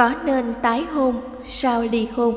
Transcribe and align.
Có 0.00 0.14
nên 0.24 0.54
tái 0.62 0.84
hôn 0.84 1.20
sau 1.44 1.82
ly 1.92 2.06
hôn? 2.06 2.34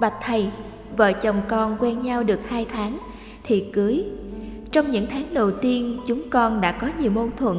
Bạch 0.00 0.14
thầy, 0.22 0.50
vợ 0.96 1.12
chồng 1.12 1.36
con 1.48 1.76
quen 1.80 2.02
nhau 2.02 2.22
được 2.22 2.40
hai 2.48 2.66
tháng 2.72 2.98
thì 3.44 3.70
cưới. 3.72 4.04
Trong 4.70 4.90
những 4.90 5.06
tháng 5.10 5.34
đầu 5.34 5.50
tiên 5.50 6.00
chúng 6.06 6.22
con 6.30 6.60
đã 6.60 6.72
có 6.72 6.88
nhiều 6.98 7.10
mâu 7.10 7.28
thuẫn. 7.36 7.56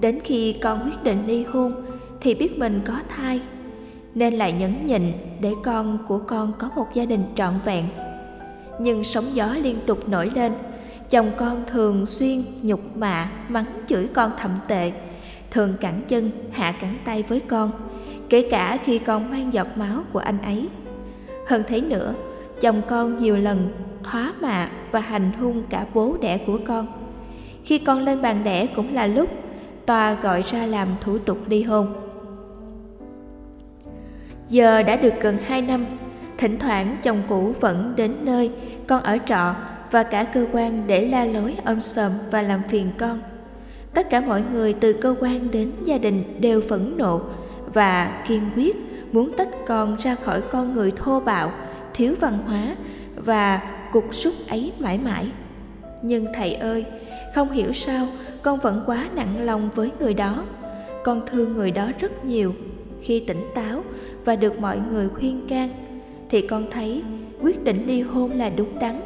Đến 0.00 0.20
khi 0.24 0.58
con 0.62 0.80
quyết 0.84 1.04
định 1.04 1.22
ly 1.26 1.44
hôn 1.44 1.84
thì 2.20 2.34
biết 2.34 2.58
mình 2.58 2.80
có 2.86 2.94
thai 3.16 3.40
nên 4.14 4.34
lại 4.34 4.52
nhẫn 4.52 4.86
nhịn 4.86 5.02
để 5.40 5.52
con 5.62 5.98
của 6.08 6.18
con 6.18 6.52
có 6.58 6.70
một 6.76 6.86
gia 6.94 7.04
đình 7.04 7.24
trọn 7.34 7.54
vẹn 7.64 7.84
nhưng 8.78 9.04
sóng 9.04 9.24
gió 9.32 9.54
liên 9.62 9.76
tục 9.86 10.08
nổi 10.08 10.30
lên. 10.34 10.52
Chồng 11.10 11.30
con 11.36 11.64
thường 11.66 12.06
xuyên 12.06 12.42
nhục 12.62 12.96
mạ, 12.96 13.30
mắng 13.48 13.64
chửi 13.86 14.08
con 14.14 14.30
thậm 14.38 14.50
tệ, 14.68 14.92
thường 15.50 15.74
cẳng 15.80 16.00
chân, 16.08 16.30
hạ 16.50 16.74
cẳng 16.80 16.96
tay 17.04 17.22
với 17.28 17.40
con, 17.40 17.70
kể 18.28 18.48
cả 18.50 18.78
khi 18.84 18.98
con 18.98 19.30
mang 19.30 19.52
giọt 19.52 19.68
máu 19.76 20.02
của 20.12 20.18
anh 20.18 20.42
ấy. 20.42 20.68
Hơn 21.46 21.62
thế 21.68 21.80
nữa, 21.80 22.14
chồng 22.60 22.82
con 22.88 23.18
nhiều 23.18 23.36
lần 23.36 23.68
hóa 24.04 24.32
mạ 24.40 24.70
và 24.90 25.00
hành 25.00 25.32
hung 25.32 25.62
cả 25.70 25.86
bố 25.94 26.16
đẻ 26.20 26.38
của 26.38 26.58
con. 26.66 26.86
Khi 27.64 27.78
con 27.78 28.00
lên 28.00 28.22
bàn 28.22 28.40
đẻ 28.44 28.66
cũng 28.66 28.94
là 28.94 29.06
lúc 29.06 29.28
tòa 29.86 30.14
gọi 30.14 30.42
ra 30.42 30.66
làm 30.66 30.88
thủ 31.00 31.18
tục 31.18 31.38
ly 31.48 31.62
hôn. 31.62 31.94
Giờ 34.48 34.82
đã 34.82 34.96
được 34.96 35.14
gần 35.20 35.38
hai 35.38 35.62
năm 35.62 35.86
thỉnh 36.42 36.58
thoảng 36.58 36.96
chồng 37.02 37.22
cũ 37.28 37.52
vẫn 37.60 37.94
đến 37.96 38.14
nơi 38.22 38.50
con 38.86 39.02
ở 39.02 39.18
trọ 39.26 39.54
và 39.90 40.02
cả 40.02 40.24
cơ 40.24 40.46
quan 40.52 40.82
để 40.86 41.08
la 41.08 41.24
lối 41.24 41.56
ôm 41.64 41.82
sòm 41.82 42.12
và 42.30 42.42
làm 42.42 42.60
phiền 42.68 42.86
con. 42.98 43.18
Tất 43.94 44.10
cả 44.10 44.20
mọi 44.20 44.42
người 44.52 44.72
từ 44.72 44.92
cơ 44.92 45.14
quan 45.20 45.50
đến 45.50 45.72
gia 45.84 45.98
đình 45.98 46.40
đều 46.40 46.60
phẫn 46.60 46.94
nộ 46.96 47.20
và 47.74 48.22
kiên 48.28 48.50
quyết 48.56 48.76
muốn 49.12 49.32
tách 49.36 49.48
con 49.66 49.96
ra 49.96 50.14
khỏi 50.14 50.40
con 50.40 50.74
người 50.74 50.90
thô 50.90 51.20
bạo, 51.20 51.52
thiếu 51.94 52.14
văn 52.20 52.38
hóa 52.46 52.76
và 53.16 53.60
cục 53.92 54.14
súc 54.14 54.34
ấy 54.48 54.72
mãi 54.78 54.98
mãi. 55.04 55.26
Nhưng 56.02 56.26
thầy 56.34 56.54
ơi, 56.54 56.84
không 57.34 57.50
hiểu 57.50 57.72
sao 57.72 58.06
con 58.42 58.58
vẫn 58.58 58.82
quá 58.86 59.08
nặng 59.14 59.40
lòng 59.40 59.70
với 59.74 59.90
người 60.00 60.14
đó. 60.14 60.44
Con 61.04 61.22
thương 61.26 61.54
người 61.54 61.70
đó 61.70 61.88
rất 61.98 62.24
nhiều. 62.24 62.54
Khi 63.02 63.20
tỉnh 63.20 63.44
táo 63.54 63.82
và 64.24 64.36
được 64.36 64.60
mọi 64.60 64.78
người 64.90 65.08
khuyên 65.08 65.46
can, 65.48 65.68
thì 66.32 66.40
con 66.40 66.66
thấy 66.70 67.02
quyết 67.42 67.64
định 67.64 67.84
ly 67.86 68.00
hôn 68.00 68.30
là 68.30 68.50
đúng 68.50 68.78
đắn. 68.78 69.00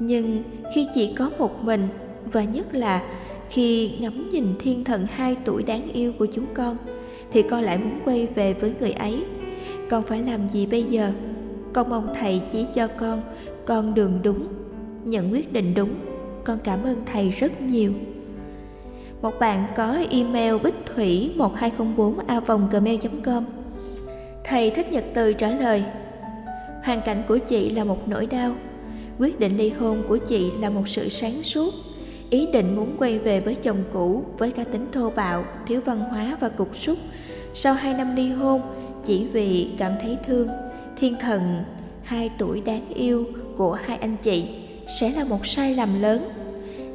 Nhưng 0.00 0.42
khi 0.74 0.86
chỉ 0.94 1.14
có 1.16 1.30
một 1.38 1.64
mình, 1.64 1.88
và 2.32 2.44
nhất 2.44 2.74
là 2.74 3.02
khi 3.50 3.90
ngắm 4.00 4.28
nhìn 4.28 4.46
thiên 4.58 4.84
thần 4.84 5.06
hai 5.06 5.36
tuổi 5.44 5.62
đáng 5.62 5.92
yêu 5.92 6.12
của 6.18 6.26
chúng 6.26 6.46
con, 6.54 6.76
thì 7.32 7.42
con 7.42 7.62
lại 7.62 7.78
muốn 7.78 8.00
quay 8.04 8.26
về 8.26 8.54
với 8.54 8.72
người 8.80 8.90
ấy. 8.90 9.24
Con 9.90 10.02
phải 10.02 10.22
làm 10.22 10.48
gì 10.48 10.66
bây 10.66 10.82
giờ? 10.82 11.12
Con 11.72 11.90
mong 11.90 12.14
thầy 12.20 12.40
chỉ 12.52 12.66
cho 12.74 12.86
con 12.86 13.22
con 13.66 13.94
đường 13.94 14.18
đúng, 14.22 14.48
nhận 15.04 15.32
quyết 15.32 15.52
định 15.52 15.74
đúng. 15.74 15.94
Con 16.44 16.58
cảm 16.64 16.82
ơn 16.82 17.02
thầy 17.12 17.30
rất 17.30 17.62
nhiều. 17.62 17.92
Một 19.22 19.38
bạn 19.40 19.66
có 19.76 19.98
email 20.10 20.54
bích 20.62 20.86
thủy 20.94 21.32
1204 21.36 22.18
a 22.26 22.40
gmail 22.70 23.00
com. 23.24 23.44
Thầy 24.44 24.70
thích 24.70 24.92
nhật 24.92 25.04
từ 25.14 25.32
trả 25.32 25.50
lời 25.50 25.84
hoàn 26.88 27.02
cảnh 27.02 27.22
của 27.28 27.38
chị 27.38 27.70
là 27.70 27.84
một 27.84 28.08
nỗi 28.08 28.26
đau. 28.26 28.54
Quyết 29.18 29.40
định 29.40 29.56
ly 29.56 29.70
hôn 29.70 30.02
của 30.08 30.16
chị 30.16 30.50
là 30.60 30.70
một 30.70 30.88
sự 30.88 31.08
sáng 31.08 31.42
suốt. 31.42 31.74
Ý 32.30 32.46
định 32.46 32.76
muốn 32.76 32.96
quay 32.98 33.18
về 33.18 33.40
với 33.40 33.54
chồng 33.54 33.84
cũ, 33.92 34.24
với 34.38 34.50
cá 34.50 34.64
tính 34.64 34.86
thô 34.92 35.10
bạo, 35.10 35.44
thiếu 35.66 35.80
văn 35.84 36.00
hóa 36.00 36.36
và 36.40 36.48
cục 36.48 36.76
súc 36.76 36.98
sau 37.54 37.74
hai 37.74 37.94
năm 37.94 38.16
ly 38.16 38.28
hôn, 38.28 38.60
chỉ 39.06 39.26
vì 39.32 39.68
cảm 39.78 39.92
thấy 40.02 40.16
thương. 40.26 40.48
Thiên 41.00 41.16
thần, 41.20 41.64
hai 42.02 42.30
tuổi 42.38 42.60
đáng 42.60 42.88
yêu 42.94 43.24
của 43.56 43.72
hai 43.72 43.96
anh 43.96 44.16
chị 44.22 44.44
sẽ 45.00 45.10
là 45.10 45.24
một 45.24 45.46
sai 45.46 45.74
lầm 45.74 46.02
lớn. 46.02 46.28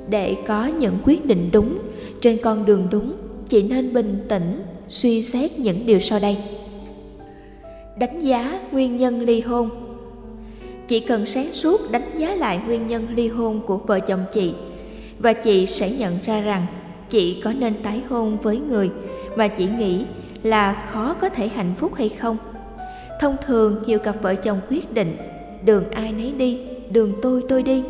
Để 0.10 0.36
có 0.48 0.66
những 0.66 0.98
quyết 1.06 1.26
định 1.26 1.50
đúng, 1.54 1.78
trên 2.22 2.38
con 2.44 2.66
đường 2.66 2.88
đúng, 2.92 3.14
chị 3.50 3.64
nên 3.64 3.94
bình 3.94 4.26
tĩnh, 4.30 4.62
suy 4.88 5.24
xét 5.24 5.60
những 5.60 5.78
điều 5.86 6.00
sau 6.00 6.20
đây. 6.20 6.38
Đánh 8.00 8.20
giá 8.20 8.60
nguyên 8.72 8.98
nhân 8.98 9.22
ly 9.22 9.42
hôn 9.42 9.83
chị 10.88 11.00
cần 11.00 11.26
sáng 11.26 11.54
suốt 11.54 11.92
đánh 11.92 12.10
giá 12.18 12.36
lại 12.36 12.60
nguyên 12.66 12.88
nhân 12.88 13.08
ly 13.16 13.28
hôn 13.28 13.62
của 13.66 13.78
vợ 13.78 14.00
chồng 14.00 14.26
chị. 14.34 14.54
Và 15.20 15.34
chị 15.34 15.66
sẽ 15.66 15.92
nhận 15.92 16.14
ra 16.26 16.42
rằng 16.42 16.66
chị 17.10 17.42
có 17.44 17.54
nên 17.54 17.74
tái 17.84 18.02
hôn 18.10 18.38
với 18.38 18.58
người 18.58 18.90
mà 19.36 19.48
chị 19.48 19.68
nghĩ 19.78 20.06
là 20.44 20.86
khó 20.92 21.16
có 21.22 21.30
thể 21.30 21.48
hạnh 21.48 21.74
phúc 21.78 21.96
hay 21.96 22.10
không. 22.10 22.38
Thông 23.20 23.36
thường 23.46 23.84
nhiều 23.86 24.00
cặp 24.00 24.22
vợ 24.22 24.36
chồng 24.36 24.60
quyết 24.70 24.94
định, 24.94 25.18
đường 25.66 25.92
ai 25.92 26.12
nấy 26.12 26.32
đi, 26.32 26.60
đường 26.92 27.14
tôi 27.22 27.44
tôi 27.50 27.64
đi, 27.64 27.84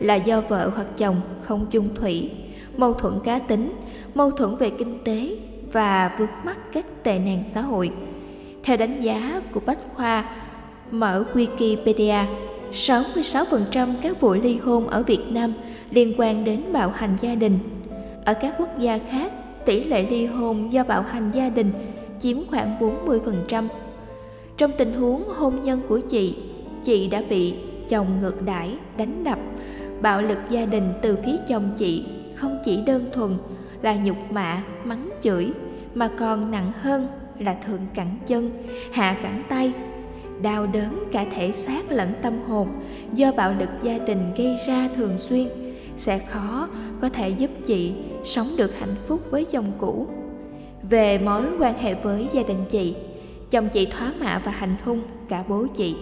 là 0.00 0.14
do 0.14 0.40
vợ 0.40 0.70
hoặc 0.74 0.86
chồng 0.96 1.16
không 1.42 1.66
chung 1.70 1.88
thủy. 1.94 2.30
Mâu 2.76 2.92
thuẫn 2.94 3.14
cá 3.24 3.38
tính, 3.38 3.72
mâu 4.14 4.30
thuẫn 4.30 4.56
về 4.56 4.70
kinh 4.70 4.98
tế 5.04 5.36
và 5.72 6.16
vướng 6.18 6.28
mắc 6.44 6.58
các 6.72 6.86
tệ 7.02 7.18
nạn 7.18 7.44
xã 7.54 7.60
hội. 7.60 7.90
Theo 8.62 8.76
đánh 8.76 9.02
giá 9.02 9.42
của 9.52 9.60
Bách 9.66 9.78
Khoa 9.94 10.24
mở 10.90 11.24
Wikipedia, 11.34 12.24
66% 12.72 13.88
các 14.02 14.20
vụ 14.20 14.34
ly 14.34 14.56
hôn 14.56 14.88
ở 14.88 15.02
Việt 15.02 15.20
Nam 15.30 15.54
liên 15.90 16.14
quan 16.18 16.44
đến 16.44 16.62
bạo 16.72 16.88
hành 16.94 17.16
gia 17.20 17.34
đình. 17.34 17.58
Ở 18.24 18.34
các 18.34 18.54
quốc 18.58 18.78
gia 18.78 18.98
khác, 18.98 19.32
tỷ 19.66 19.84
lệ 19.84 20.06
ly 20.10 20.26
hôn 20.26 20.72
do 20.72 20.84
bạo 20.84 21.02
hành 21.02 21.30
gia 21.34 21.50
đình 21.50 21.70
chiếm 22.20 22.36
khoảng 22.50 22.78
40%. 23.06 23.68
Trong 24.56 24.70
tình 24.78 24.92
huống 24.92 25.28
hôn 25.28 25.64
nhân 25.64 25.80
của 25.88 26.00
chị, 26.00 26.36
chị 26.84 27.08
đã 27.08 27.22
bị 27.28 27.54
chồng 27.88 28.06
ngược 28.20 28.42
đãi, 28.42 28.70
đánh 28.96 29.24
đập, 29.24 29.38
bạo 30.02 30.22
lực 30.22 30.38
gia 30.50 30.66
đình 30.66 30.92
từ 31.02 31.18
phía 31.24 31.36
chồng 31.48 31.70
chị 31.76 32.04
không 32.34 32.58
chỉ 32.64 32.82
đơn 32.86 33.04
thuần 33.12 33.36
là 33.82 33.94
nhục 33.94 34.16
mạ, 34.30 34.62
mắng 34.84 35.10
chửi 35.20 35.50
mà 35.94 36.08
còn 36.18 36.50
nặng 36.50 36.72
hơn 36.80 37.08
là 37.38 37.54
thượng 37.66 37.86
cẳng 37.94 38.16
chân, 38.26 38.50
hạ 38.92 39.16
cẳng 39.22 39.42
tay, 39.48 39.72
đau 40.44 40.66
đớn 40.66 41.04
cả 41.12 41.24
thể 41.34 41.52
xác 41.52 41.90
lẫn 41.90 42.12
tâm 42.22 42.38
hồn 42.48 42.68
do 43.14 43.32
bạo 43.32 43.54
lực 43.58 43.68
gia 43.82 43.98
đình 43.98 44.18
gây 44.36 44.56
ra 44.66 44.88
thường 44.96 45.18
xuyên 45.18 45.48
sẽ 45.96 46.18
khó 46.18 46.68
có 47.00 47.08
thể 47.08 47.28
giúp 47.28 47.50
chị 47.66 47.92
sống 48.24 48.46
được 48.58 48.78
hạnh 48.78 48.94
phúc 49.06 49.20
với 49.30 49.44
chồng 49.44 49.72
cũ. 49.78 50.06
Về 50.90 51.18
mối 51.18 51.44
quan 51.60 51.78
hệ 51.78 51.94
với 51.94 52.28
gia 52.32 52.42
đình 52.42 52.64
chị, 52.70 52.94
chồng 53.50 53.68
chị 53.68 53.86
thoá 53.86 54.12
mạ 54.20 54.42
và 54.44 54.50
hành 54.50 54.74
hung 54.84 55.02
cả 55.28 55.44
bố 55.48 55.66
chị. 55.76 55.96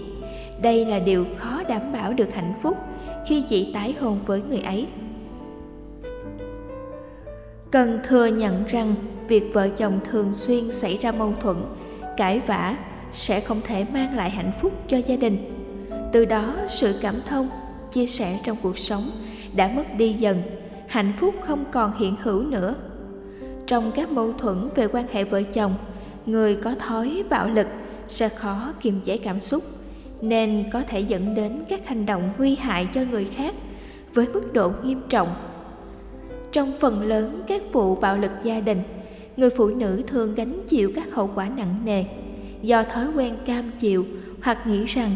Đây 0.62 0.86
là 0.86 0.98
điều 0.98 1.26
khó 1.36 1.62
đảm 1.69 1.92
bảo 1.92 2.12
được 2.12 2.34
hạnh 2.34 2.54
phúc 2.62 2.76
khi 3.28 3.44
chị 3.48 3.70
tái 3.75 3.94
hôn 4.00 4.19
với 4.26 4.42
người 4.48 4.60
ấy. 4.60 4.86
Cần 7.70 8.00
thừa 8.08 8.26
nhận 8.26 8.64
rằng 8.69 8.94
việc 9.28 9.44
vợ 9.52 9.69
chồng 9.69 10.00
thường 10.10 10.32
xuyên 10.32 10.72
xảy 10.72 10.97
ra 10.97 11.12
mâu 11.12 11.32
thuẫn 11.41 11.56
cãi 12.16 12.41
vã 12.47 12.76
sẽ 13.12 13.41
không 13.41 13.61
thể 13.65 13.87
mang 13.93 14.17
lại 14.17 14.31
hạnh 14.31 14.53
phúc 14.61 14.73
cho 14.89 14.99
gia 15.06 15.17
đình. 15.17 15.37
Từ 16.12 16.25
đó, 16.25 16.55
sự 16.69 16.99
cảm 17.03 17.15
thông, 17.28 17.49
chia 17.93 18.06
sẻ 18.06 18.39
trong 18.45 18.56
cuộc 18.62 18.78
sống 18.78 19.03
đã 19.56 19.69
mất 19.69 19.84
đi 19.97 20.12
dần, 20.12 20.43
hạnh 20.87 21.12
phúc 21.21 21.34
không 21.43 21.65
còn 21.73 21.93
hiện 21.99 22.17
hữu 22.23 22.43
nữa. 22.43 22.75
Trong 23.67 23.93
các 23.95 24.11
mâu 24.11 24.33
thuẫn 24.33 24.69
về 24.75 24.87
quan 24.87 25.06
hệ 25.12 25.25
vợ 25.25 25.43
chồng, 25.43 25.75
người 26.27 26.56
có 26.56 26.75
thói 26.75 27.25
bạo 27.31 27.49
lực 27.49 27.67
sẽ 28.09 28.28
khó 28.28 28.73
kiềm 28.81 29.00
chế 29.05 29.17
cảm 29.17 29.41
xúc, 29.41 29.62
nên 30.21 30.65
có 30.73 30.83
thể 30.89 31.00
dẫn 31.00 31.34
đến 31.34 31.65
các 31.69 31.89
hành 31.89 32.06
động 32.06 32.33
nguy 32.39 32.56
hại 32.56 32.89
cho 32.94 33.00
người 33.11 33.25
khác 33.25 33.55
với 34.15 34.27
mức 34.29 34.53
độ 34.53 34.73
nghiêm 34.85 35.03
trọng. 35.08 35.35
Trong 36.53 36.73
phần 36.81 37.03
lớn 37.03 37.43
các 37.49 37.62
vụ 37.73 37.97
bạo 37.97 38.17
lực 38.17 38.31
gia 38.44 38.61
đình, 38.61 38.82
người 39.37 39.50
phụ 39.56 39.69
nữ 39.69 40.03
thường 40.06 40.35
gánh 40.35 40.61
chịu 40.69 40.93
các 40.94 41.15
hậu 41.15 41.31
quả 41.35 41.49
nặng 41.49 41.81
nề 41.85 42.05
do 42.62 42.82
thói 42.82 43.06
quen 43.17 43.37
cam 43.47 43.70
chịu 43.73 44.06
hoặc 44.43 44.67
nghĩ 44.67 44.85
rằng 44.85 45.11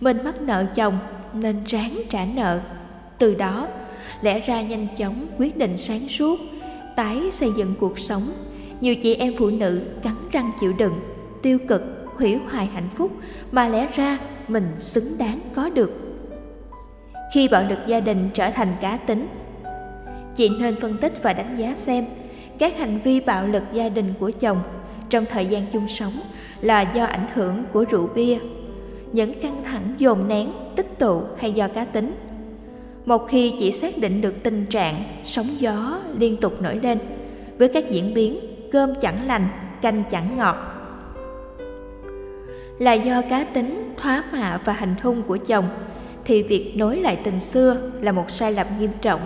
mình 0.00 0.18
mắc 0.24 0.40
nợ 0.40 0.64
chồng 0.74 0.98
nên 1.32 1.64
ráng 1.66 2.00
trả 2.10 2.24
nợ. 2.34 2.60
Từ 3.18 3.34
đó, 3.34 3.68
lẽ 4.20 4.40
ra 4.40 4.62
nhanh 4.62 4.86
chóng 4.98 5.26
quyết 5.38 5.56
định 5.56 5.76
sáng 5.76 6.08
suốt, 6.08 6.40
tái 6.96 7.20
xây 7.30 7.50
dựng 7.56 7.74
cuộc 7.80 7.98
sống. 7.98 8.22
Nhiều 8.80 8.94
chị 8.94 9.14
em 9.14 9.34
phụ 9.38 9.50
nữ 9.50 9.82
cắn 10.02 10.14
răng 10.32 10.50
chịu 10.60 10.72
đựng, 10.78 11.00
tiêu 11.42 11.58
cực, 11.68 11.82
hủy 12.16 12.34
hoại 12.34 12.66
hạnh 12.66 12.88
phúc 12.94 13.12
mà 13.52 13.68
lẽ 13.68 13.88
ra 13.94 14.18
mình 14.48 14.66
xứng 14.76 15.18
đáng 15.18 15.38
có 15.54 15.70
được. 15.70 15.90
Khi 17.34 17.48
bạo 17.48 17.64
lực 17.68 17.78
gia 17.86 18.00
đình 18.00 18.30
trở 18.34 18.50
thành 18.50 18.68
cá 18.80 18.96
tính, 18.96 19.28
chị 20.36 20.48
nên 20.48 20.80
phân 20.80 20.96
tích 20.98 21.22
và 21.22 21.32
đánh 21.32 21.56
giá 21.58 21.74
xem 21.76 22.04
các 22.58 22.76
hành 22.76 23.00
vi 23.00 23.20
bạo 23.20 23.46
lực 23.46 23.62
gia 23.72 23.88
đình 23.88 24.14
của 24.20 24.30
chồng 24.40 24.58
trong 25.08 25.24
thời 25.30 25.46
gian 25.46 25.66
chung 25.72 25.88
sống 25.88 26.12
là 26.66 26.80
do 26.80 27.04
ảnh 27.04 27.26
hưởng 27.34 27.64
của 27.72 27.84
rượu 27.90 28.08
bia. 28.14 28.38
Những 29.12 29.40
căng 29.40 29.64
thẳng 29.64 29.94
dồn 29.98 30.28
nén, 30.28 30.52
tích 30.76 30.98
tụ 30.98 31.22
hay 31.38 31.52
do 31.52 31.68
cá 31.68 31.84
tính. 31.84 32.14
Một 33.04 33.28
khi 33.28 33.54
chỉ 33.58 33.72
xác 33.72 33.98
định 33.98 34.20
được 34.20 34.42
tình 34.42 34.66
trạng 34.66 34.94
sóng 35.24 35.46
gió 35.58 36.00
liên 36.18 36.36
tục 36.36 36.62
nổi 36.62 36.80
lên, 36.82 36.98
với 37.58 37.68
các 37.68 37.90
diễn 37.90 38.14
biến 38.14 38.38
cơm 38.72 38.94
chẳng 39.00 39.26
lành, 39.26 39.48
canh 39.82 40.02
chẳng 40.10 40.36
ngọt, 40.36 40.56
là 42.78 42.92
do 42.92 43.22
cá 43.30 43.44
tính 43.44 43.94
thoá 43.96 44.22
mạ 44.32 44.60
và 44.64 44.72
hành 44.72 44.94
hung 45.02 45.22
của 45.22 45.36
chồng, 45.36 45.64
thì 46.24 46.42
việc 46.42 46.74
nối 46.76 46.96
lại 46.96 47.18
tình 47.24 47.40
xưa 47.40 47.76
là 48.00 48.12
một 48.12 48.30
sai 48.30 48.52
lầm 48.52 48.66
nghiêm 48.80 48.90
trọng. 49.00 49.20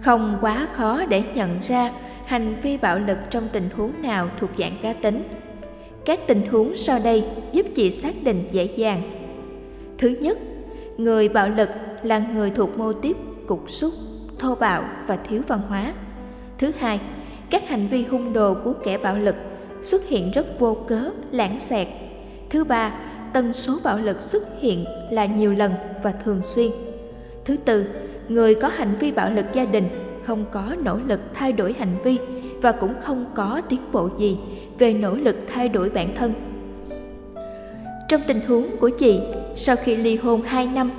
Không 0.00 0.38
quá 0.40 0.68
khó 0.72 1.06
để 1.06 1.22
nhận 1.34 1.60
ra 1.68 1.92
hành 2.26 2.56
vi 2.62 2.76
bạo 2.76 2.98
lực 2.98 3.18
trong 3.30 3.48
tình 3.52 3.68
huống 3.76 4.02
nào 4.02 4.28
thuộc 4.40 4.50
dạng 4.58 4.76
cá 4.82 4.92
tính 4.92 5.22
các 6.04 6.20
tình 6.26 6.46
huống 6.48 6.76
sau 6.76 6.98
đây 7.04 7.24
giúp 7.52 7.66
chị 7.74 7.92
xác 7.92 8.14
định 8.24 8.44
dễ 8.52 8.68
dàng. 8.76 9.02
Thứ 9.98 10.08
nhất, 10.20 10.38
người 10.96 11.28
bạo 11.28 11.48
lực 11.48 11.68
là 12.02 12.18
người 12.18 12.50
thuộc 12.50 12.78
mô 12.78 12.92
tiếp 12.92 13.16
cục 13.46 13.70
xúc, 13.70 13.92
thô 14.38 14.54
bạo 14.54 14.84
và 15.06 15.16
thiếu 15.16 15.42
văn 15.48 15.60
hóa. 15.68 15.94
Thứ 16.58 16.70
hai, 16.78 17.00
các 17.50 17.68
hành 17.68 17.88
vi 17.88 18.02
hung 18.02 18.32
đồ 18.32 18.54
của 18.64 18.72
kẻ 18.84 18.98
bạo 18.98 19.16
lực 19.16 19.36
xuất 19.82 20.08
hiện 20.08 20.30
rất 20.34 20.58
vô 20.58 20.76
cớ, 20.88 21.10
lãng 21.30 21.60
xẹt. 21.60 21.88
Thứ 22.50 22.64
ba, 22.64 22.94
tần 23.32 23.52
số 23.52 23.78
bạo 23.84 23.98
lực 23.98 24.20
xuất 24.20 24.42
hiện 24.60 24.84
là 25.10 25.26
nhiều 25.26 25.52
lần 25.52 25.72
và 26.02 26.12
thường 26.24 26.42
xuyên. 26.42 26.70
Thứ 27.44 27.56
tư, 27.56 27.84
người 28.28 28.54
có 28.54 28.68
hành 28.68 28.96
vi 29.00 29.12
bạo 29.12 29.30
lực 29.30 29.46
gia 29.52 29.64
đình 29.64 29.84
không 30.24 30.44
có 30.52 30.76
nỗ 30.84 30.98
lực 31.06 31.20
thay 31.34 31.52
đổi 31.52 31.74
hành 31.78 31.96
vi 32.04 32.18
và 32.62 32.72
cũng 32.72 32.94
không 33.02 33.26
có 33.34 33.60
tiến 33.68 33.80
bộ 33.92 34.08
gì 34.18 34.36
về 34.78 34.94
nỗ 34.94 35.14
lực 35.14 35.36
thay 35.46 35.68
đổi 35.68 35.90
bản 35.90 36.14
thân. 36.14 36.32
Trong 38.08 38.20
tình 38.26 38.40
huống 38.48 38.76
của 38.80 38.88
chị, 38.88 39.20
sau 39.56 39.76
khi 39.76 39.96
ly 39.96 40.16
hôn 40.16 40.42
2 40.42 40.66
năm, 40.66 40.90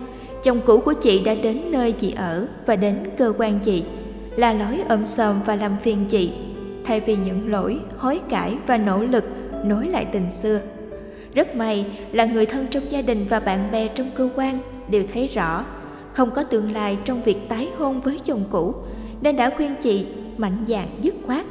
chồng 0.43 0.61
cũ 0.65 0.79
của 0.79 0.93
chị 0.93 1.23
đã 1.23 1.35
đến 1.35 1.61
nơi 1.71 1.91
chị 1.91 2.13
ở 2.17 2.47
và 2.65 2.75
đến 2.75 2.97
cơ 3.17 3.33
quan 3.37 3.59
chị 3.59 3.83
là 4.35 4.53
lối 4.53 4.79
ôm 4.89 5.05
sòm 5.05 5.35
và 5.45 5.55
làm 5.55 5.71
phiền 5.81 6.05
chị, 6.09 6.31
thay 6.85 6.99
vì 6.99 7.15
những 7.15 7.51
lỗi, 7.51 7.79
hối 7.97 8.21
cải 8.29 8.57
và 8.67 8.77
nỗ 8.77 9.03
lực 9.03 9.23
nối 9.65 9.87
lại 9.87 10.05
tình 10.11 10.29
xưa. 10.29 10.59
Rất 11.33 11.55
may 11.55 11.85
là 12.11 12.25
người 12.25 12.45
thân 12.45 12.67
trong 12.71 12.83
gia 12.89 13.01
đình 13.01 13.25
và 13.29 13.39
bạn 13.39 13.71
bè 13.71 13.87
trong 13.87 14.11
cơ 14.15 14.29
quan 14.35 14.59
đều 14.89 15.03
thấy 15.13 15.27
rõ, 15.27 15.65
không 16.13 16.31
có 16.31 16.43
tương 16.43 16.71
lai 16.71 16.97
trong 17.05 17.21
việc 17.21 17.49
tái 17.49 17.69
hôn 17.77 18.01
với 18.01 18.19
chồng 18.25 18.43
cũ, 18.49 18.75
nên 19.21 19.35
đã 19.35 19.49
khuyên 19.49 19.75
chị 19.81 20.05
mạnh 20.37 20.65
dạn 20.67 20.87
dứt 21.01 21.15
khoát 21.25 21.45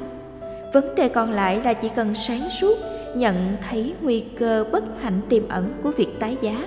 vấn 0.75 0.94
đề 0.94 1.09
còn 1.09 1.31
lại 1.31 1.61
là 1.65 1.73
chỉ 1.73 1.88
cần 1.88 2.15
sáng 2.15 2.50
suốt, 2.50 2.79
nhận 3.17 3.56
thấy 3.71 3.94
nguy 4.00 4.21
cơ 4.21 4.65
bất 4.73 4.85
hạnh 5.00 5.21
tiềm 5.29 5.49
ẩn 5.49 5.73
của 5.82 5.91
việc 5.97 6.09
tái 6.21 6.37
giá. 6.43 6.65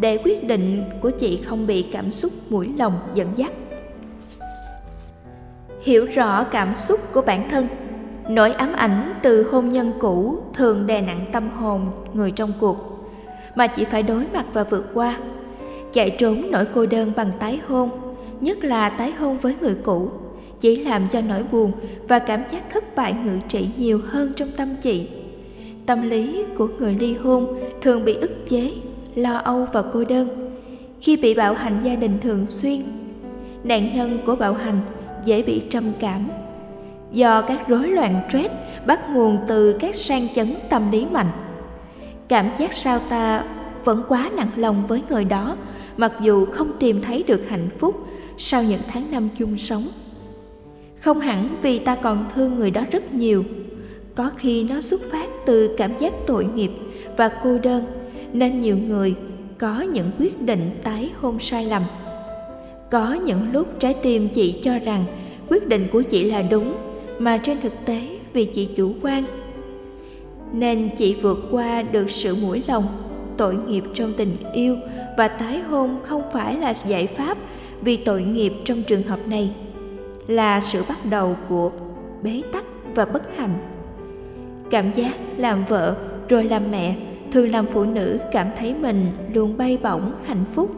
Để 0.00 0.18
quyết 0.24 0.44
định 0.44 0.84
của 1.00 1.10
chị 1.10 1.40
không 1.46 1.66
bị 1.66 1.82
cảm 1.82 2.12
xúc 2.12 2.32
mũi 2.50 2.70
lòng 2.78 2.92
dẫn 3.14 3.28
dắt. 3.36 3.52
Hiểu 5.82 6.06
rõ 6.14 6.44
cảm 6.44 6.76
xúc 6.76 7.00
của 7.12 7.22
bản 7.26 7.48
thân. 7.50 7.66
Nỗi 8.28 8.52
ám 8.52 8.72
ảnh 8.72 9.14
từ 9.22 9.48
hôn 9.50 9.68
nhân 9.68 9.92
cũ 9.98 10.42
thường 10.54 10.86
đè 10.86 11.00
nặng 11.00 11.26
tâm 11.32 11.50
hồn 11.50 11.90
người 12.14 12.30
trong 12.30 12.52
cuộc, 12.60 12.76
mà 13.54 13.66
chỉ 13.66 13.84
phải 13.84 14.02
đối 14.02 14.26
mặt 14.32 14.46
và 14.52 14.64
vượt 14.64 14.86
qua. 14.94 15.18
Chạy 15.92 16.10
trốn 16.10 16.42
nỗi 16.50 16.66
cô 16.74 16.86
đơn 16.86 17.12
bằng 17.16 17.30
tái 17.38 17.60
hôn, 17.68 17.90
nhất 18.40 18.64
là 18.64 18.88
tái 18.88 19.12
hôn 19.12 19.38
với 19.38 19.56
người 19.60 19.76
cũ 19.84 20.08
chỉ 20.60 20.76
làm 20.76 21.08
cho 21.12 21.20
nỗi 21.20 21.42
buồn 21.52 21.72
và 22.08 22.18
cảm 22.18 22.40
giác 22.52 22.70
thất 22.70 22.96
bại 22.96 23.14
ngự 23.24 23.38
trị 23.48 23.68
nhiều 23.76 24.00
hơn 24.06 24.32
trong 24.36 24.48
tâm 24.56 24.68
chị. 24.82 25.08
Tâm 25.86 26.10
lý 26.10 26.44
của 26.58 26.68
người 26.78 26.94
ly 26.94 27.14
hôn 27.14 27.58
thường 27.82 28.04
bị 28.04 28.14
ức 28.14 28.30
chế, 28.50 28.72
lo 29.14 29.36
âu 29.36 29.66
và 29.72 29.82
cô 29.82 30.04
đơn. 30.04 30.28
Khi 31.00 31.16
bị 31.16 31.34
bạo 31.34 31.54
hành 31.54 31.80
gia 31.84 31.96
đình 31.96 32.18
thường 32.22 32.46
xuyên, 32.46 32.82
nạn 33.64 33.94
nhân 33.94 34.18
của 34.26 34.36
bạo 34.36 34.54
hành 34.54 34.80
dễ 35.24 35.42
bị 35.42 35.62
trầm 35.70 35.84
cảm. 36.00 36.28
Do 37.12 37.42
các 37.42 37.68
rối 37.68 37.88
loạn 37.88 38.20
stress 38.28 38.54
bắt 38.86 39.00
nguồn 39.10 39.38
từ 39.48 39.76
các 39.80 39.94
sang 39.94 40.28
chấn 40.34 40.54
tâm 40.68 40.90
lý 40.90 41.06
mạnh. 41.06 41.30
Cảm 42.28 42.50
giác 42.58 42.72
sao 42.72 42.98
ta 42.98 43.44
vẫn 43.84 44.02
quá 44.08 44.30
nặng 44.36 44.50
lòng 44.56 44.86
với 44.86 45.02
người 45.10 45.24
đó, 45.24 45.56
mặc 45.96 46.12
dù 46.20 46.46
không 46.46 46.72
tìm 46.78 47.02
thấy 47.02 47.22
được 47.22 47.48
hạnh 47.48 47.68
phúc 47.78 48.06
sau 48.36 48.62
những 48.62 48.80
tháng 48.88 49.10
năm 49.10 49.28
chung 49.38 49.58
sống 49.58 49.82
không 51.00 51.20
hẳn 51.20 51.56
vì 51.62 51.78
ta 51.78 51.94
còn 51.94 52.28
thương 52.34 52.56
người 52.56 52.70
đó 52.70 52.84
rất 52.90 53.14
nhiều. 53.14 53.44
Có 54.14 54.30
khi 54.36 54.64
nó 54.64 54.80
xuất 54.80 55.00
phát 55.12 55.26
từ 55.46 55.74
cảm 55.76 55.92
giác 56.00 56.12
tội 56.26 56.46
nghiệp 56.54 56.70
và 57.16 57.30
cô 57.44 57.58
đơn, 57.58 57.84
nên 58.32 58.60
nhiều 58.60 58.76
người 58.78 59.14
có 59.58 59.80
những 59.80 60.10
quyết 60.18 60.42
định 60.42 60.70
tái 60.82 61.10
hôn 61.20 61.40
sai 61.40 61.66
lầm. 61.66 61.82
Có 62.90 63.14
những 63.14 63.52
lúc 63.52 63.80
trái 63.80 63.94
tim 64.02 64.28
chị 64.28 64.60
cho 64.62 64.78
rằng 64.78 65.04
quyết 65.48 65.68
định 65.68 65.86
của 65.92 66.02
chị 66.02 66.24
là 66.24 66.42
đúng, 66.42 66.74
mà 67.18 67.38
trên 67.38 67.60
thực 67.60 67.72
tế 67.84 68.18
vì 68.32 68.44
chị 68.44 68.68
chủ 68.76 68.92
quan, 69.02 69.24
nên 70.52 70.90
chị 70.98 71.14
vượt 71.14 71.38
qua 71.50 71.82
được 71.82 72.10
sự 72.10 72.36
mũi 72.42 72.62
lòng, 72.68 72.86
tội 73.36 73.54
nghiệp 73.68 73.84
trong 73.94 74.12
tình 74.16 74.36
yêu 74.54 74.76
và 75.18 75.28
tái 75.28 75.60
hôn 75.60 75.98
không 76.02 76.22
phải 76.32 76.56
là 76.56 76.74
giải 76.86 77.06
pháp 77.06 77.38
vì 77.80 77.96
tội 77.96 78.22
nghiệp 78.22 78.52
trong 78.64 78.82
trường 78.82 79.02
hợp 79.02 79.28
này 79.28 79.50
là 80.30 80.60
sự 80.60 80.84
bắt 80.88 80.98
đầu 81.10 81.36
của 81.48 81.70
bế 82.22 82.42
tắc 82.52 82.64
và 82.94 83.04
bất 83.04 83.22
hạnh. 83.36 83.54
Cảm 84.70 84.92
giác 84.96 85.14
làm 85.36 85.64
vợ 85.68 85.96
rồi 86.28 86.44
làm 86.44 86.70
mẹ 86.70 86.96
thường 87.32 87.50
làm 87.50 87.66
phụ 87.66 87.84
nữ 87.84 88.18
cảm 88.32 88.46
thấy 88.58 88.74
mình 88.74 89.06
luôn 89.34 89.56
bay 89.56 89.78
bổng 89.82 90.12
hạnh 90.24 90.44
phúc. 90.52 90.70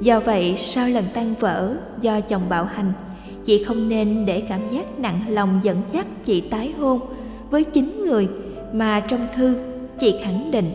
Do 0.00 0.20
vậy, 0.20 0.54
sau 0.56 0.88
lần 0.88 1.04
tan 1.14 1.34
vỡ 1.40 1.76
do 2.00 2.20
chồng 2.20 2.42
bạo 2.48 2.64
hành, 2.64 2.92
chị 3.44 3.64
không 3.64 3.88
nên 3.88 4.26
để 4.26 4.42
cảm 4.48 4.60
giác 4.70 4.98
nặng 4.98 5.20
lòng 5.28 5.60
dẫn 5.62 5.76
dắt 5.92 6.06
chị 6.24 6.40
tái 6.40 6.74
hôn 6.78 7.00
với 7.50 7.64
chính 7.64 8.04
người 8.04 8.28
mà 8.72 9.00
trong 9.00 9.26
thư 9.34 9.56
chị 10.00 10.14
khẳng 10.22 10.50
định 10.50 10.70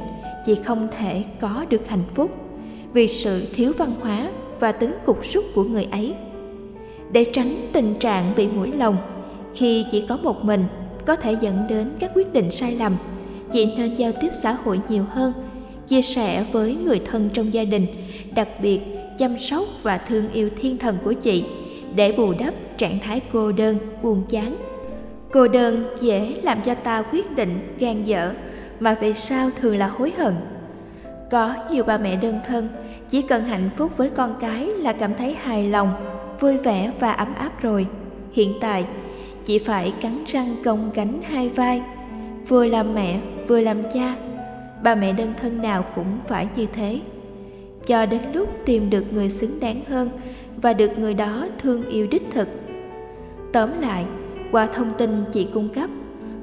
chị 0.45 0.55
không 0.65 0.87
thể 0.99 1.23
có 1.39 1.65
được 1.69 1.87
hạnh 1.87 2.03
phúc. 2.15 2.31
Vì 2.93 3.07
sự 3.07 3.47
thiếu 3.55 3.73
văn 3.77 3.91
hóa 4.01 4.29
và 4.59 4.71
tính 4.71 4.93
cục 5.05 5.25
súc 5.25 5.43
của 5.55 5.63
người 5.63 5.87
ấy 5.91 6.13
để 7.13 7.25
tránh 7.33 7.55
tình 7.73 7.95
trạng 7.99 8.33
bị 8.35 8.47
mũi 8.47 8.71
lòng 8.71 8.97
khi 9.55 9.85
chỉ 9.91 10.05
có 10.09 10.17
một 10.17 10.45
mình, 10.45 10.63
có 11.05 11.15
thể 11.15 11.35
dẫn 11.41 11.65
đến 11.69 11.89
các 11.99 12.11
quyết 12.15 12.33
định 12.33 12.51
sai 12.51 12.75
lầm. 12.75 12.95
Chị 13.51 13.73
nên 13.77 13.95
giao 13.95 14.11
tiếp 14.21 14.29
xã 14.33 14.51
hội 14.51 14.79
nhiều 14.89 15.03
hơn, 15.09 15.33
chia 15.87 16.01
sẻ 16.01 16.45
với 16.51 16.77
người 16.85 17.01
thân 17.11 17.29
trong 17.33 17.53
gia 17.53 17.63
đình, 17.63 17.85
đặc 18.35 18.47
biệt 18.61 18.79
chăm 19.19 19.39
sóc 19.39 19.63
và 19.83 19.97
thương 19.97 20.31
yêu 20.33 20.49
thiên 20.61 20.77
thần 20.77 20.97
của 21.03 21.13
chị, 21.13 21.43
để 21.95 22.11
bù 22.11 22.33
đắp 22.39 22.53
trạng 22.77 22.99
thái 22.99 23.21
cô 23.33 23.51
đơn, 23.51 23.77
buồn 24.01 24.23
chán. 24.29 24.55
Cô 25.31 25.47
đơn 25.47 25.85
dễ 26.01 26.35
làm 26.43 26.61
cho 26.61 26.75
ta 26.75 27.01
quyết 27.01 27.35
định 27.35 27.75
gan 27.79 28.03
dở, 28.03 28.31
mà 28.79 28.95
về 29.01 29.13
sau 29.13 29.49
thường 29.59 29.77
là 29.77 29.87
hối 29.87 30.11
hận. 30.17 30.33
Có 31.31 31.53
nhiều 31.71 31.83
bà 31.83 31.97
mẹ 31.97 32.15
đơn 32.15 32.39
thân, 32.47 32.69
chỉ 33.09 33.21
cần 33.21 33.43
hạnh 33.43 33.69
phúc 33.77 33.91
với 33.97 34.09
con 34.09 34.35
cái 34.39 34.67
là 34.67 34.93
cảm 34.93 35.13
thấy 35.13 35.33
hài 35.33 35.69
lòng 35.69 35.89
vui 36.39 36.57
vẻ 36.57 36.91
và 36.99 37.11
ấm 37.11 37.33
áp 37.35 37.61
rồi. 37.61 37.85
Hiện 38.31 38.53
tại, 38.61 38.85
chị 39.45 39.59
phải 39.59 39.93
cắn 40.01 40.23
răng 40.27 40.55
gồng 40.63 40.89
gánh 40.93 41.21
hai 41.23 41.49
vai. 41.49 41.81
Vừa 42.47 42.65
làm 42.65 42.93
mẹ, 42.93 43.19
vừa 43.47 43.61
làm 43.61 43.77
cha, 43.93 44.15
bà 44.83 44.95
mẹ 44.95 45.13
đơn 45.13 45.33
thân 45.41 45.61
nào 45.61 45.85
cũng 45.95 46.17
phải 46.27 46.47
như 46.55 46.65
thế. 46.73 46.99
Cho 47.85 48.05
đến 48.05 48.21
lúc 48.33 48.49
tìm 48.65 48.89
được 48.89 49.13
người 49.13 49.29
xứng 49.29 49.59
đáng 49.61 49.81
hơn 49.87 50.09
và 50.61 50.73
được 50.73 50.99
người 50.99 51.13
đó 51.13 51.47
thương 51.61 51.89
yêu 51.89 52.07
đích 52.11 52.23
thực. 52.33 52.47
Tóm 53.53 53.69
lại, 53.81 54.05
qua 54.51 54.67
thông 54.67 54.91
tin 54.97 55.23
chị 55.31 55.47
cung 55.53 55.69
cấp, 55.69 55.89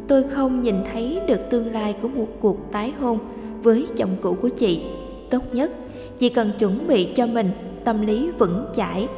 tôi 0.09 0.23
không 0.23 0.63
nhìn 0.63 0.77
thấy 0.93 1.21
được 1.29 1.51
tương 1.51 1.73
lai 1.73 1.95
của 2.03 2.09
một 2.09 2.29
cuộc 2.41 2.73
tái 2.73 2.93
hôn 3.01 3.19
với 3.63 3.87
chồng 3.97 4.17
cũ 4.21 4.37
của 4.43 4.49
chị. 4.49 4.83
Tốt 5.31 5.43
nhất, 5.53 5.73
chị 6.19 6.29
cần 6.29 6.51
chuẩn 6.59 6.87
bị 6.89 7.09
cho 7.15 7.27
mình 7.27 7.51
tâm 7.85 8.07
lý 8.07 8.31
vững 8.39 8.67
chãi 8.77 9.09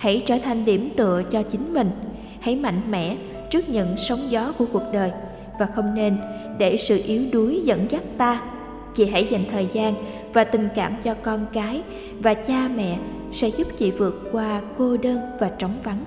hãy 0.00 0.22
trở 0.26 0.38
thành 0.38 0.64
điểm 0.64 0.90
tựa 0.96 1.22
cho 1.30 1.42
chính 1.42 1.74
mình. 1.74 1.90
Hãy 2.40 2.56
mạnh 2.56 2.90
mẽ 2.90 3.16
trước 3.50 3.68
những 3.68 3.96
sóng 3.96 4.18
gió 4.28 4.52
của 4.58 4.66
cuộc 4.72 4.82
đời 4.92 5.10
và 5.58 5.66
không 5.66 5.94
nên 5.94 6.16
để 6.58 6.76
sự 6.76 7.02
yếu 7.06 7.22
đuối 7.32 7.60
dẫn 7.64 7.86
dắt 7.90 8.02
ta. 8.18 8.42
Chị 8.96 9.06
hãy 9.06 9.26
dành 9.30 9.44
thời 9.52 9.68
gian 9.72 9.94
và 10.32 10.44
tình 10.44 10.68
cảm 10.74 10.96
cho 11.02 11.14
con 11.14 11.46
cái 11.52 11.82
và 12.18 12.34
cha 12.34 12.68
mẹ 12.74 12.98
sẽ 13.32 13.48
giúp 13.48 13.66
chị 13.78 13.90
vượt 13.90 14.28
qua 14.32 14.60
cô 14.78 14.96
đơn 14.96 15.18
và 15.40 15.50
trống 15.58 15.74
vắng. 15.84 16.04